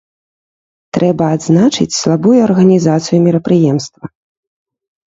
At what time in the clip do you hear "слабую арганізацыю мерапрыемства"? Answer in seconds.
2.01-4.05